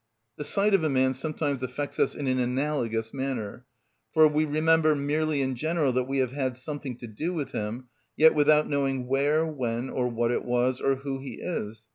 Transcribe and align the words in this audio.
The 0.37 0.43
sight 0.43 0.73
of 0.73 0.83
a 0.83 0.89
man 0.89 1.13
sometimes 1.13 1.61
affects 1.61 1.99
us 1.99 2.15
in 2.15 2.25
an 2.25 2.39
analogous 2.39 3.13
manner, 3.13 3.67
for 4.11 4.27
we 4.27 4.45
remember 4.45 4.95
merely 4.95 5.43
in 5.43 5.53
general 5.53 5.93
that 5.93 6.05
we 6.07 6.17
have 6.17 6.31
had 6.31 6.57
something 6.57 6.97
to 6.97 7.07
do 7.07 7.33
with 7.35 7.51
him, 7.51 7.85
yet 8.17 8.33
without 8.33 8.67
knowing 8.67 9.05
where, 9.05 9.45
when, 9.45 9.91
or 9.91 10.07
what 10.07 10.31
it 10.31 10.43
was, 10.43 10.81
or 10.81 10.95
who 10.95 11.19
he 11.19 11.35
is. 11.39 11.83